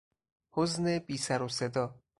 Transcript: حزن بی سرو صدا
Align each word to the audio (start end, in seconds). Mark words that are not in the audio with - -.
حزن 0.53 0.85
بی 1.05 1.15
سرو 1.25 1.47
صدا 1.57 1.85